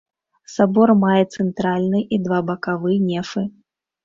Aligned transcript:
Сабор 0.53 0.93
мае 1.03 1.19
цэнтральны 1.35 2.01
і 2.17 2.19
два 2.29 2.39
бакавы 2.49 2.97
нефы. 3.11 3.47